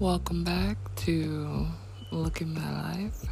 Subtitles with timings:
[0.00, 1.68] Welcome back to
[2.10, 3.26] Look at My Life,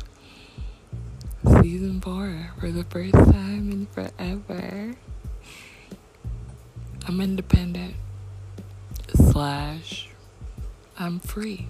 [1.61, 4.95] Season 4 for the first time in forever.
[7.09, 7.95] I'm independent,
[9.13, 10.09] slash,
[10.97, 11.67] I'm free.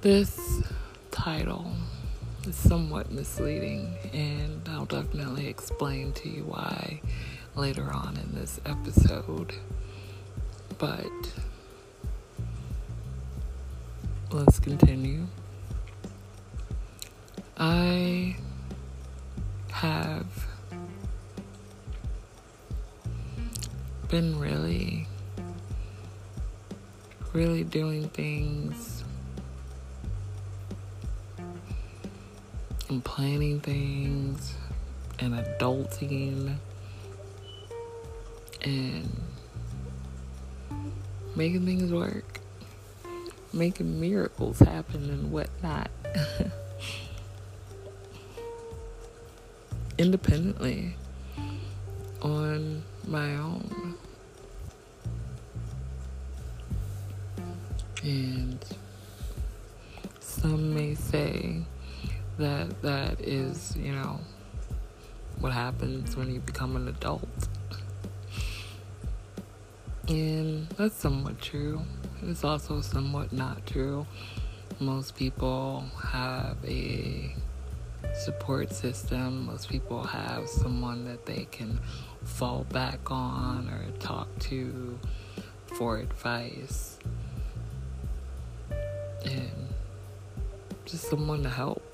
[0.00, 0.62] This
[1.10, 1.70] title
[2.52, 7.00] somewhat misleading, and I'll definitely explain to you why
[7.54, 9.54] later on in this episode.
[10.78, 11.06] But
[14.30, 15.26] let's continue.
[17.56, 18.36] I
[19.72, 20.46] have
[24.08, 25.06] been really,
[27.32, 29.04] really doing things
[32.88, 34.54] and planning things
[35.18, 36.56] and adulting
[38.62, 39.22] and
[41.36, 42.40] making things work,
[43.52, 45.90] making miracles happen and whatnot.
[49.98, 50.96] Independently
[52.22, 53.94] on my own.
[58.02, 58.64] And
[60.20, 61.62] some may say,
[62.38, 64.20] that that is, you know,
[65.40, 67.28] what happens when you become an adult.
[70.08, 71.82] And that's somewhat true.
[72.22, 74.06] It's also somewhat not true.
[74.80, 77.34] Most people have a
[78.14, 79.46] support system.
[79.46, 81.78] Most people have someone that they can
[82.24, 84.98] fall back on or talk to
[85.66, 86.98] for advice.
[89.24, 89.68] And
[90.84, 91.87] just someone to help.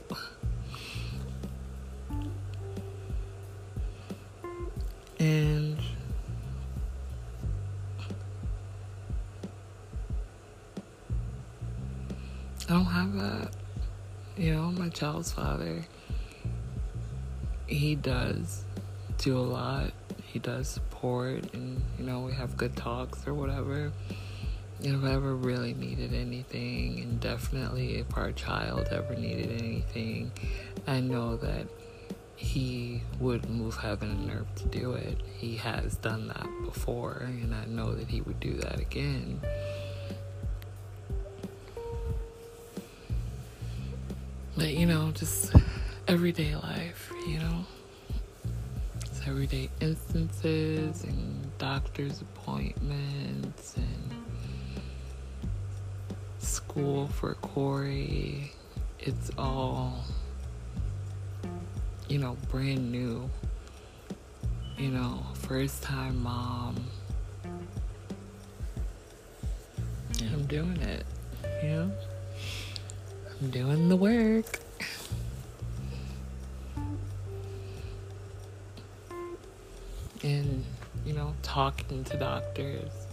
[5.18, 5.78] And
[12.68, 13.50] I don't have that.
[14.36, 15.84] You know, my child's father,
[17.66, 18.64] he does
[19.18, 19.92] do a lot.
[20.26, 23.92] He does support, and, you know, we have good talks or whatever.
[24.82, 30.32] If I ever really needed anything, and definitely if our child ever needed anything,
[30.86, 31.66] I know that
[32.36, 35.18] he would move heaven and earth to do it.
[35.38, 39.40] He has done that before, and I know that he would do that again.
[44.56, 45.54] But you know, just
[46.06, 47.64] everyday life, you know,
[49.00, 54.03] it's everyday instances and doctor's appointments and
[56.44, 58.52] school for Corey.
[59.00, 60.04] It's all
[62.08, 63.28] you know, brand new.
[64.78, 66.76] You know, first time mom.
[70.20, 71.04] And I'm doing it.
[71.62, 71.92] You know?
[73.40, 74.60] I'm doing the work.
[80.22, 80.64] And,
[81.04, 83.03] you know, talking to doctors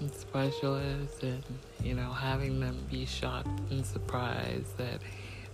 [0.00, 1.42] and specialists and,
[1.82, 5.00] you know, having them be shocked and surprised that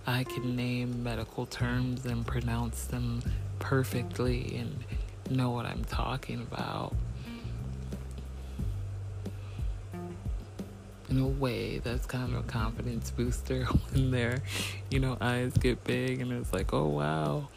[0.05, 3.21] I can name medical terms and pronounce them
[3.59, 4.83] perfectly and
[5.29, 6.93] know what I'm talking about.
[11.09, 14.39] In a way, that's kind of a confidence booster when their,
[14.89, 17.47] you know, eyes get big and it's like, oh wow,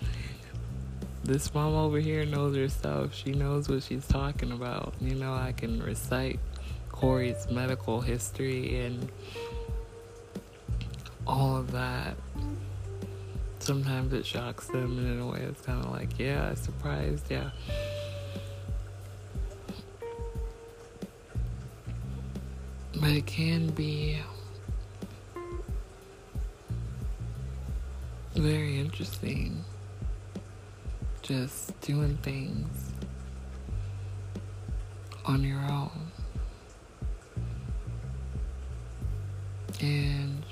[1.24, 3.14] this mom over here knows her stuff.
[3.14, 4.94] She knows what she's talking about.
[5.00, 6.38] You know, I can recite
[6.96, 9.10] Corey's medical history and
[11.26, 12.16] all of that.
[13.58, 17.50] Sometimes it shocks them, and in a way, it's kind of like, yeah, surprised, yeah.
[22.98, 24.18] But it can be
[28.34, 29.64] very interesting
[31.22, 32.92] just doing things
[35.24, 36.05] on your own.
[39.80, 40.42] And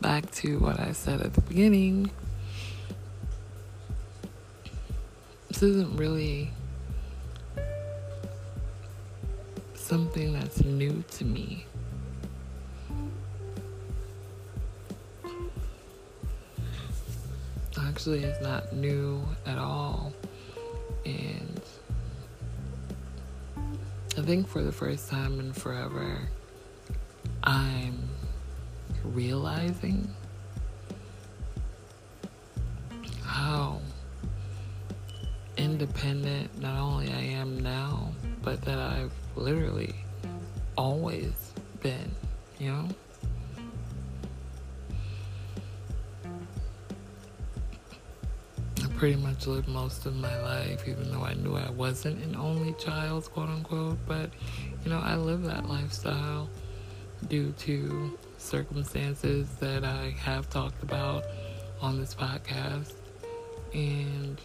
[0.00, 2.10] back to what I said at the beginning,
[5.48, 6.50] this isn't really
[9.74, 11.66] something that's new to me.
[17.78, 20.12] Actually, it's not new at all.
[21.06, 21.60] And
[24.18, 26.18] I think for the first time in forever,
[27.46, 28.08] I'm
[29.04, 30.08] realizing
[33.22, 33.82] how
[35.58, 38.12] independent not only I am now,
[38.42, 39.94] but that I've literally
[40.78, 41.52] always
[41.82, 42.10] been,
[42.58, 42.88] you know?
[48.82, 52.36] I pretty much lived most of my life, even though I knew I wasn't an
[52.36, 53.98] only child, quote unquote.
[54.06, 54.30] But,
[54.82, 56.48] you know, I lived that lifestyle
[57.28, 61.24] due to circumstances that I have talked about
[61.80, 62.92] on this podcast.
[63.72, 64.40] And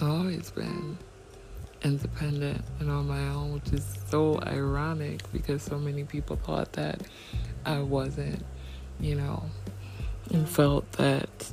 [0.00, 0.98] I've always been
[1.82, 7.02] independent and on my own, which is so ironic because so many people thought that
[7.64, 8.44] I wasn't,
[9.00, 9.44] you know,
[10.32, 11.52] and felt that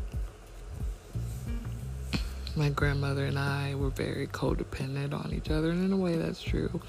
[2.55, 5.71] my grandmother and I were very codependent on each other.
[5.71, 6.81] And in a way, that's true.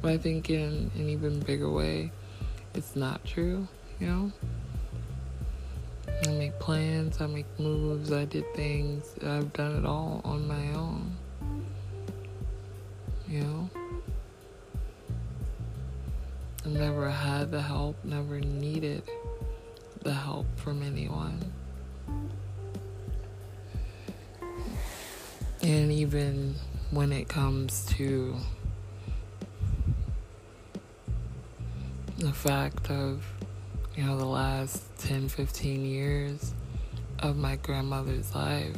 [0.00, 2.10] But I think in an even bigger way,
[2.74, 3.68] it's not true,
[4.00, 4.32] you know?
[6.24, 9.14] I make plans, I make moves, I did things.
[9.24, 11.16] I've done it all on my own.
[13.28, 13.70] You know?
[16.64, 19.02] I've never had the help, never needed
[20.02, 21.52] the help from anyone.
[25.62, 26.56] And even
[26.90, 28.34] when it comes to
[32.18, 33.24] the fact of
[33.96, 36.54] you know, the last 10, 15 years
[37.18, 38.76] of my grandmother's life,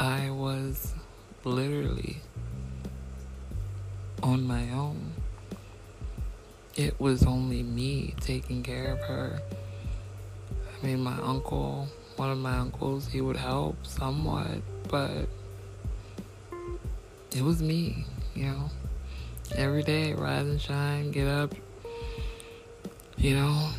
[0.00, 0.92] I was
[1.44, 2.18] literally
[4.22, 5.12] on my own.
[6.76, 9.40] It was only me taking care of her.
[10.50, 11.86] I mean, my uncle,
[12.16, 15.28] one of my uncles, he would help somewhat, but
[17.34, 18.70] it was me, you know.
[19.54, 21.54] Every day, rise and shine, get up,
[23.16, 23.70] you know,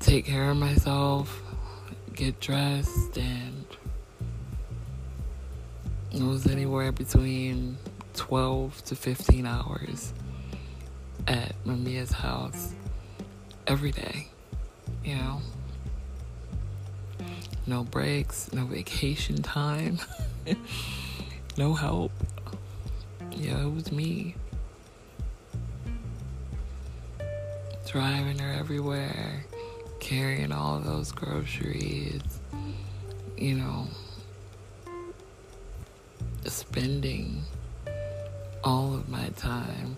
[0.00, 1.42] take care of myself,
[2.14, 3.66] get dressed, and
[6.12, 7.76] it was anywhere between
[8.14, 10.12] 12 to 15 hours
[11.26, 12.74] at Mamiya's house
[13.66, 14.28] every day,
[15.04, 15.40] you know.
[17.66, 19.98] No breaks, no vacation time,
[21.56, 22.10] no help.
[23.40, 24.34] Yeah, it was me.
[27.86, 29.46] Driving her everywhere,
[29.98, 32.20] carrying all those groceries,
[33.38, 33.86] you know,
[36.44, 37.42] spending
[38.62, 39.96] all of my time,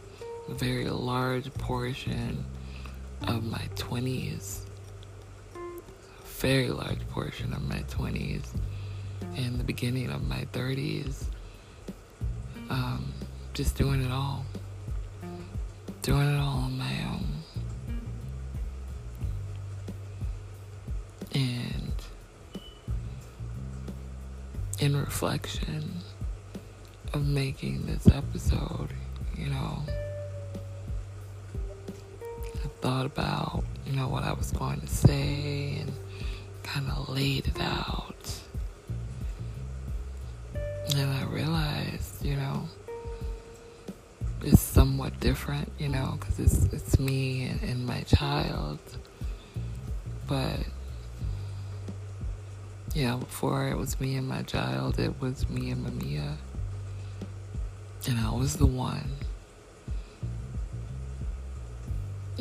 [0.49, 2.45] a very large portion
[3.27, 4.61] of my 20s,
[5.57, 5.59] a
[6.25, 8.47] very large portion of my 20s,
[9.37, 11.25] and the beginning of my 30s,
[12.71, 13.12] um,
[13.53, 14.45] just doing it all,
[16.01, 17.27] doing it all on my own.
[21.35, 21.93] And
[24.81, 25.91] in reflection
[27.13, 28.89] of making this episode,
[29.37, 29.83] you know,
[32.55, 35.93] I thought about, you know, what I was going to say and
[36.63, 38.02] kind of laid it out.
[45.33, 48.79] Different, you know, because it's, it's me and, and my child.
[50.29, 50.59] But
[52.95, 56.35] yeah, before it was me and my child, it was me and Mamiya.
[58.07, 59.09] And I was the one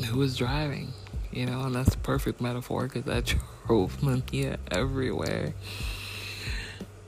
[0.06, 0.90] who was driving,
[1.32, 3.22] you know, and that's a perfect metaphor because I
[3.68, 5.54] drove Mamiya everywhere.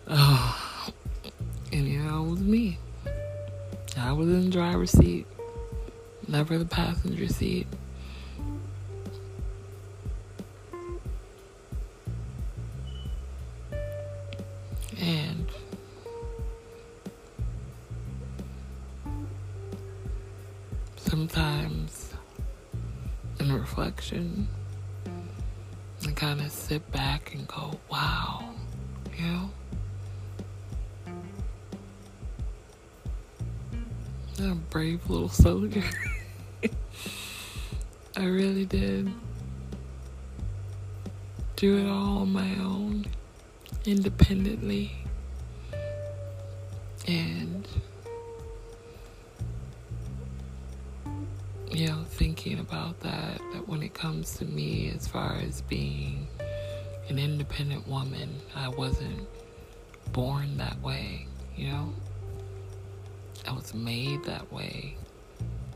[0.07, 0.93] Oh,
[1.73, 2.77] and know, it was me.
[3.97, 5.27] I was in the driver's seat,
[6.27, 7.67] never the passenger seat.
[35.33, 35.83] Soldier.
[38.15, 39.11] I really did
[41.55, 43.05] do it all on my own
[43.85, 44.91] independently.
[47.07, 47.67] And,
[51.71, 56.27] you know, thinking about that, that when it comes to me, as far as being
[57.09, 59.27] an independent woman, I wasn't
[60.11, 61.93] born that way, you know?
[63.47, 64.95] I was made that way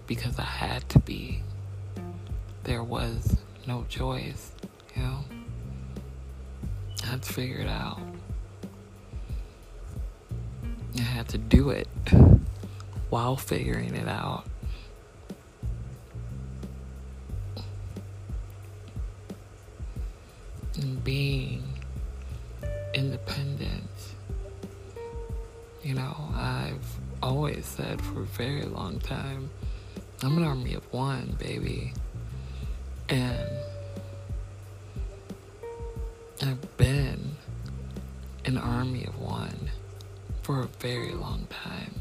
[0.08, 1.44] because I had to be.
[2.64, 3.38] There was
[3.68, 4.52] no choice,
[4.96, 5.20] you know?
[7.04, 8.00] I had to figure it out.
[10.98, 11.88] I had to do it
[13.10, 14.46] while figuring it out.
[20.76, 21.64] And being
[22.94, 23.84] independent.
[25.84, 29.50] You know, I've always said for a very long time,
[30.24, 31.94] I'm an army of one, baby.
[33.08, 33.48] And
[36.42, 37.36] I've been
[38.46, 39.70] an army of one
[40.42, 41.97] for a very long time.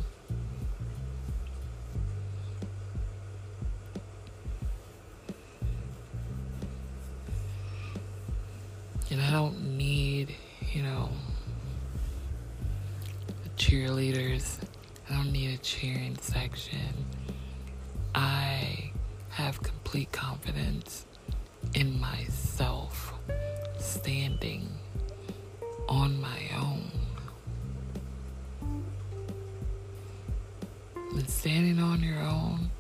[31.17, 32.71] And standing on your own,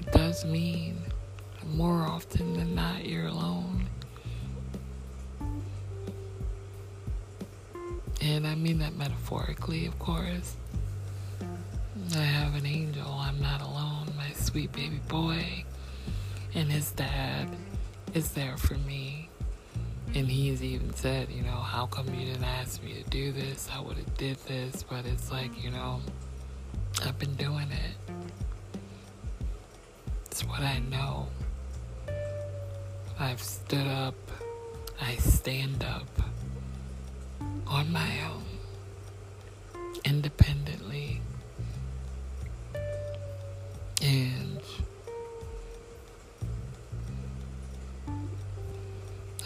[0.00, 0.96] it does mean
[1.74, 3.86] more often than not you're alone.
[8.22, 10.56] And I mean that metaphorically, of course.
[12.16, 13.06] I have an angel.
[13.06, 14.06] I'm not alone.
[14.16, 15.64] My sweet baby boy
[16.54, 17.48] and his dad
[18.14, 19.28] is there for me.
[20.14, 23.68] And he's even said, you know, how come you didn't ask me to do this?
[23.70, 24.82] I would have did this.
[24.82, 26.00] But it's like, you know,
[27.06, 28.12] I've been doing it.
[30.26, 31.28] It's what I know.
[33.18, 34.14] I've stood up.
[35.00, 36.08] I stand up
[37.66, 38.44] on my own,
[40.04, 41.20] independently.
[44.02, 44.60] And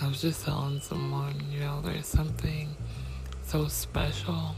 [0.00, 2.74] I was just telling someone, you know, there's something
[3.44, 4.54] so special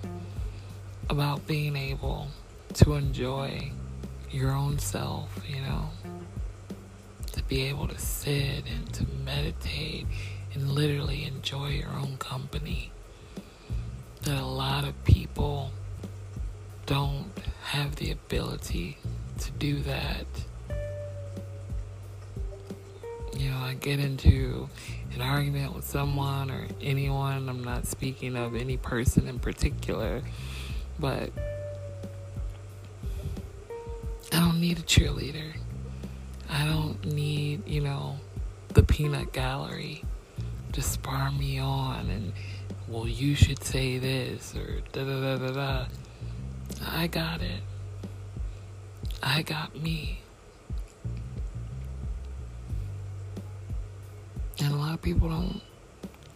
[1.10, 2.28] about being able
[2.72, 3.70] to enjoy
[4.30, 5.90] your own self, you know,
[7.32, 10.06] to be able to sit and to meditate
[10.54, 12.90] and literally enjoy your own company
[14.22, 15.70] that a lot of people
[16.86, 17.30] don't
[17.64, 18.98] have the ability
[19.38, 20.26] to do that.
[23.36, 24.68] You know, I get into
[25.14, 30.22] an argument with someone or anyone, I'm not speaking of any person in particular,
[30.98, 31.30] but
[34.54, 35.52] don't need a cheerleader.
[36.48, 38.20] I don't need, you know,
[38.68, 40.04] the peanut gallery
[40.70, 42.32] to spar me on and
[42.86, 45.86] well, you should say this or da da da da da.
[46.86, 47.62] I got it.
[49.24, 50.20] I got me.
[54.60, 55.60] And a lot of people don't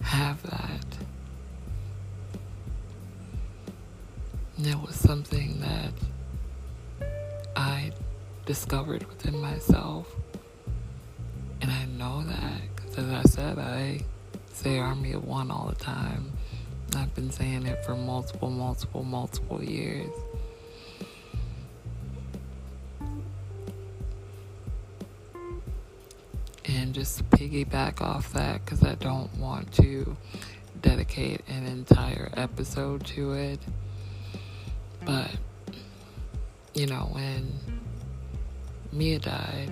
[0.03, 0.87] have that.
[4.61, 5.93] It was something that
[7.55, 7.93] I
[8.49, 10.11] discovered within myself.
[11.61, 14.01] And I know that because, as I said, I
[14.55, 16.33] say Army of One all the time.
[16.97, 20.11] I've been saying it for multiple, multiple, multiple years.
[26.65, 30.17] And just piggyback off that, because I don't want to
[30.81, 33.61] dedicate an entire episode to it.
[35.05, 35.31] But,
[36.73, 37.53] you know, when
[38.93, 39.71] Mia died,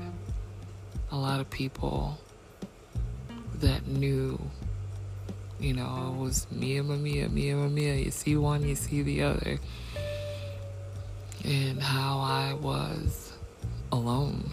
[1.11, 2.19] a lot of people
[3.61, 4.39] that knew
[5.59, 7.95] you know, it was Mia, Mia, Mia, Mia.
[7.95, 9.59] You see one, you see the other.
[11.45, 13.33] And how I was
[13.91, 14.51] alone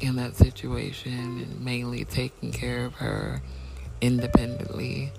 [0.00, 3.42] in that situation and mainly taking care of her
[4.00, 5.12] independently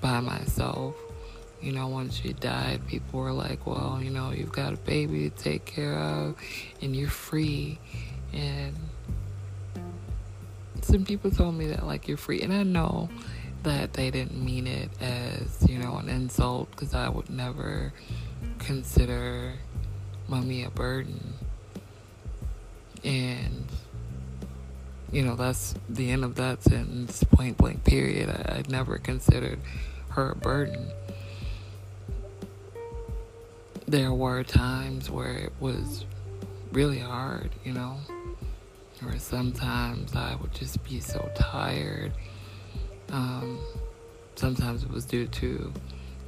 [0.00, 0.94] by myself.
[1.60, 5.30] You know, once you died, people were like, well, you know, you've got a baby
[5.30, 6.36] to take care of
[6.80, 7.78] and you're free.
[8.32, 8.74] And
[10.82, 13.08] some people told me that like you're free, and I know
[13.62, 17.92] that they didn't mean it as you know an insult because I would never
[18.58, 19.54] consider
[20.28, 21.34] mommy a burden,
[23.02, 23.66] and
[25.10, 27.84] you know that's the end of that sentence, point blank.
[27.84, 28.28] Period.
[28.28, 29.58] I, I never considered
[30.10, 30.88] her a burden.
[33.88, 36.04] There were times where it was
[36.72, 37.98] really hard, you know
[39.04, 42.12] or sometimes I would just be so tired.
[43.10, 43.58] Um,
[44.36, 45.72] sometimes it was due to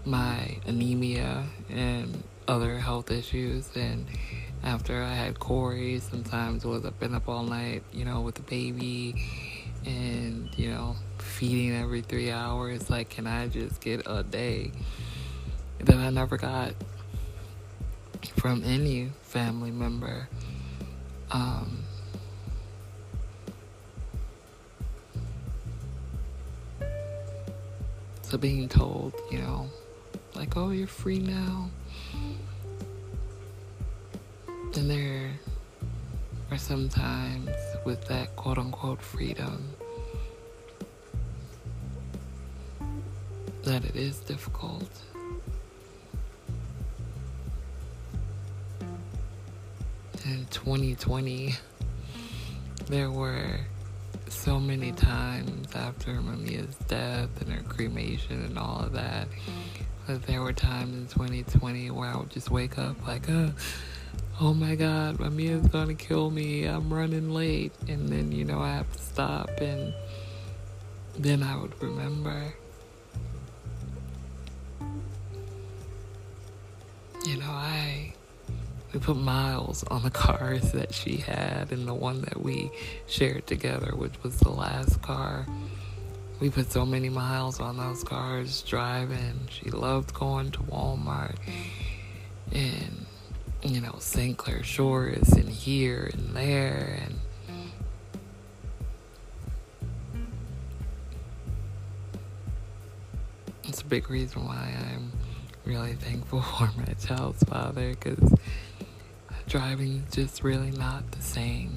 [0.04, 3.70] my anemia and other health issues.
[3.74, 4.06] And
[4.62, 8.34] after I had Corey, sometimes it was I've been up all night, you know, with
[8.34, 9.14] the baby
[9.86, 12.90] and, you know, feeding every three hours.
[12.90, 14.72] Like, can I just get a day?
[15.80, 16.72] that I never got
[18.36, 20.28] from any family member.
[21.30, 21.82] Um,
[28.22, 29.68] so being told, you know,
[30.34, 31.70] like, oh, you're free now.
[34.74, 35.32] And there
[36.50, 37.50] are sometimes
[37.84, 39.74] with that quote unquote freedom
[43.64, 44.88] that it is difficult.
[50.28, 51.54] In 2020,
[52.90, 53.60] there were
[54.28, 59.26] so many times after Mamiya's death and her cremation and all of that.
[60.06, 63.48] But there were times in 2020 where I would just wake up like, uh,
[64.38, 66.64] oh my God, Mamiya's gonna kill me.
[66.64, 67.72] I'm running late.
[67.88, 69.48] And then, you know, I have to stop.
[69.62, 69.94] And
[71.18, 72.52] then I would remember,
[77.24, 78.12] you know, I
[78.92, 82.70] we put miles on the cars that she had and the one that we
[83.06, 85.46] shared together, which was the last car.
[86.40, 89.48] We put so many miles on those cars driving.
[89.50, 91.34] She loved going to Walmart
[92.52, 93.06] and,
[93.62, 94.36] you know, St.
[94.36, 97.00] Clair Shores and here and there.
[97.04, 97.18] And
[103.64, 105.12] it's a big reason why I'm
[105.64, 108.32] really thankful for my child's father because
[109.48, 111.72] driving is just really not the same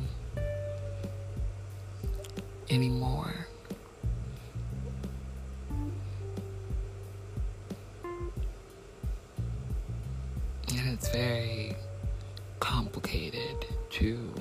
[2.69, 3.33] anymore.
[8.03, 8.33] And
[10.93, 11.73] it's very
[12.59, 14.35] complicated to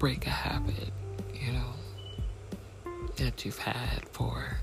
[0.00, 0.90] break a habit,
[1.32, 1.72] you know,
[3.16, 4.58] that you've had for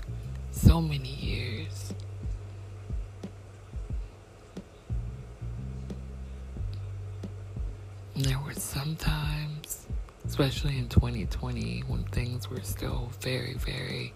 [0.50, 1.94] so many years.
[8.16, 9.86] There were some times,
[10.26, 14.14] especially in 2020, when things were still very, very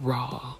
[0.00, 0.54] raw.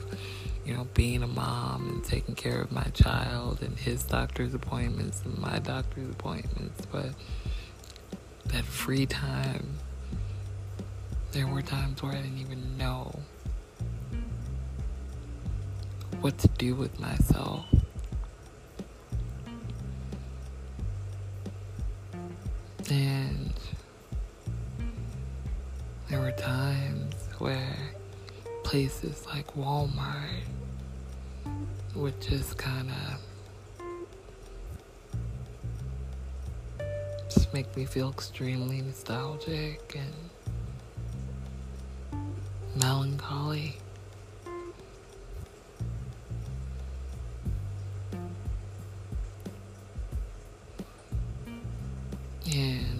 [0.66, 5.22] you know, being a mom and taking care of my child and his doctor's appointments
[5.24, 6.86] and my doctor's appointments.
[6.92, 7.10] But
[8.48, 9.80] that free time,
[11.32, 13.20] there were times where I didn't even know
[16.22, 17.66] what to do with myself.
[22.90, 23.54] And
[26.14, 27.76] there were times where
[28.64, 30.44] places like Walmart
[31.96, 33.20] would just kind of
[37.34, 40.14] just make me feel extremely nostalgic and
[42.80, 43.76] melancholy.
[52.46, 52.93] now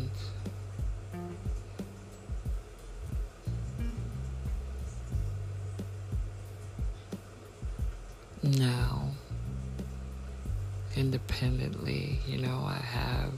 [11.24, 12.20] independently.
[12.28, 13.32] You know, I have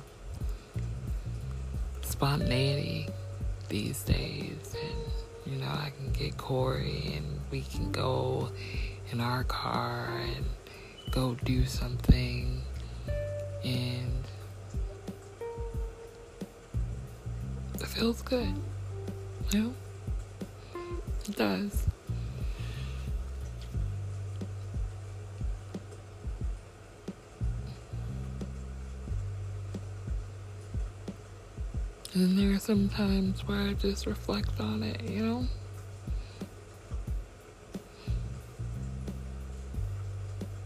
[2.01, 3.09] spontaneity
[3.69, 8.49] these days, and you know, I can get Corey and we can go
[9.11, 10.45] in our car and
[11.11, 12.61] go do something,
[13.63, 14.23] and
[17.75, 18.53] it feels good.
[19.51, 19.73] You know,
[21.27, 21.87] it does.
[32.15, 35.45] And there are some times where I just reflect on it, you know?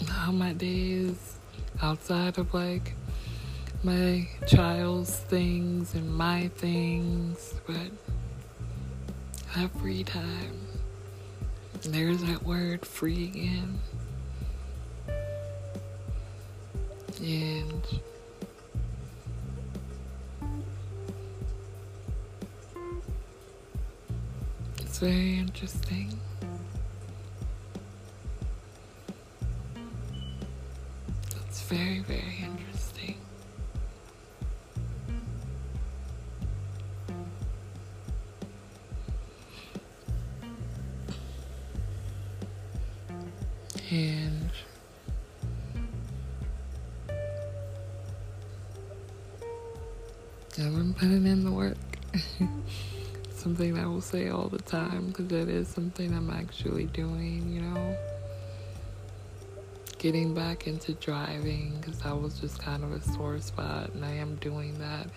[0.08, 1.40] How my days
[1.82, 2.94] outside of like
[3.84, 7.90] my child's things and my things, but
[9.48, 10.68] have free time.
[11.82, 13.80] There's that word free again.
[25.00, 26.20] Very interesting.
[31.48, 32.88] It's very, very interesting.
[54.10, 57.98] Say all the time because that is something I'm actually doing, you know.
[60.00, 64.13] Getting back into driving because that was just kind of a sore spot, and I
[64.13, 65.08] am doing that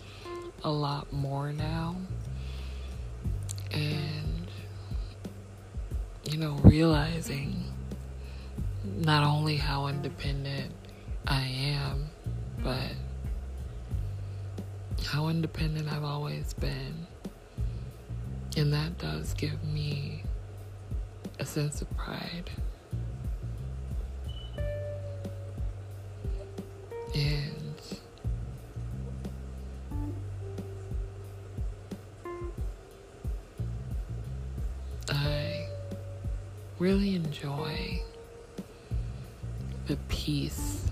[0.64, 1.96] a lot more now.
[3.72, 4.46] And,
[6.30, 7.64] you know, realizing
[8.84, 10.72] not only how independent
[11.26, 12.10] I am,
[12.62, 12.92] but
[15.06, 17.06] how independent I've always been.
[18.54, 20.24] And that does give me
[21.38, 22.50] a sense of pride.
[27.14, 27.74] And
[35.08, 35.66] I
[36.78, 38.02] really enjoy
[39.86, 40.84] the peace,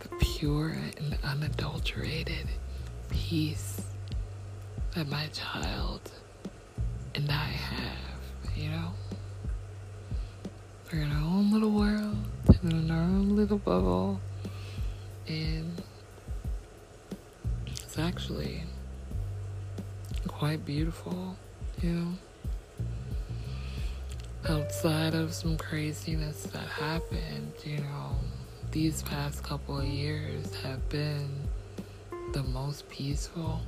[0.00, 2.46] the pure and unadulterated
[3.10, 3.81] peace
[4.94, 6.10] that my child
[7.14, 8.90] and I have, you know?
[10.92, 12.16] We're in our own little world,
[12.62, 14.20] and in our own little bubble,
[15.26, 15.82] and
[17.66, 18.64] it's actually
[20.28, 21.36] quite beautiful,
[21.80, 22.12] you know?
[24.46, 28.16] Outside of some craziness that happened, you know,
[28.72, 31.30] these past couple of years have been
[32.34, 33.62] the most peaceful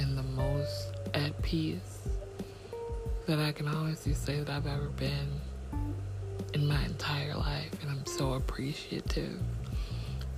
[0.00, 2.08] and the most at peace
[3.26, 5.28] that I can honestly say that I've ever been
[6.54, 7.70] in my entire life.
[7.82, 9.38] And I'm so appreciative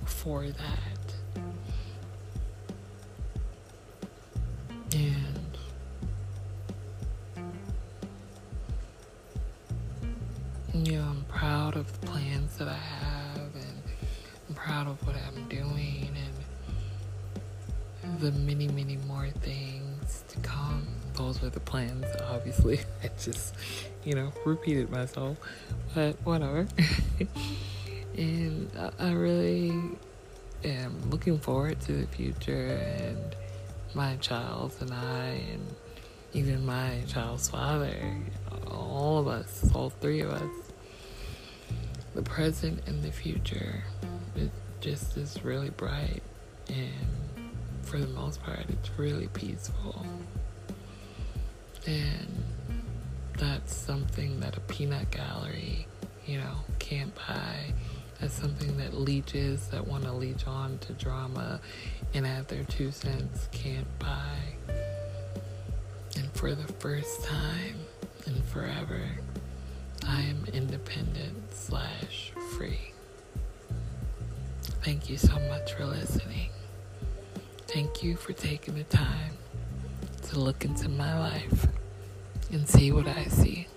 [0.03, 1.15] for that.
[4.93, 5.57] And
[10.73, 13.83] you know, I'm proud of the plans that I have and
[14.49, 16.09] I'm proud of what I'm doing
[18.19, 20.87] the many, many more things to come.
[21.15, 22.79] Those were the plans, obviously.
[23.03, 23.55] I just,
[24.03, 25.37] you know, repeated myself,
[25.93, 26.67] but whatever.
[28.17, 29.73] and I really
[30.63, 33.35] am looking forward to the future and
[33.93, 35.75] my child and I, and
[36.33, 37.95] even my child's father,
[38.71, 40.51] all of us, all three of us.
[42.15, 43.83] The present and the future,
[44.35, 46.21] it just is really bright
[46.67, 47.22] and
[47.83, 50.05] for the most part, it's really peaceful.
[51.85, 52.43] And
[53.37, 55.85] that's something that a peanut gallery,
[56.25, 57.73] you know, can't buy.
[58.19, 61.59] That's something that leeches that want to leech on to drama
[62.13, 64.37] and add their two cents can't buy.
[66.15, 67.75] And for the first time
[68.25, 69.01] in forever,
[70.07, 72.93] I am independent slash free.
[74.83, 76.52] Thank you so much for listening.
[77.73, 79.35] Thank you for taking the time
[80.27, 81.65] to look into my life
[82.51, 83.67] and see what I see.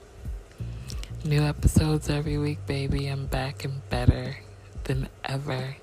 [1.24, 3.06] New episodes every week, baby.
[3.06, 4.36] I'm back and better
[4.84, 5.76] than ever.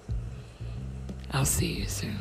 [1.32, 2.20] I'll see you soon.